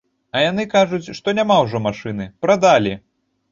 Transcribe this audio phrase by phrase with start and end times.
[0.37, 2.99] А яны кажуць, што няма ўжо машыны, прадалі.